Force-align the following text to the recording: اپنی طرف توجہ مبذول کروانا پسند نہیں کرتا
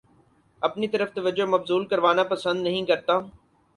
اپنی 0.61 0.87
طرف 0.87 1.11
توجہ 1.13 1.45
مبذول 1.45 1.85
کروانا 1.87 2.23
پسند 2.31 2.63
نہیں 2.63 2.85
کرتا 2.85 3.19